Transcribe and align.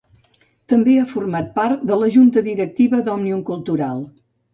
També 0.71 0.93
ha 1.01 1.09
format 1.11 1.51
part 1.59 1.83
de 1.91 1.97
la 2.03 2.09
Junta 2.15 2.43
Directiva 2.47 3.03
d'Òmnium 3.11 3.45
Cultural. 3.51 4.01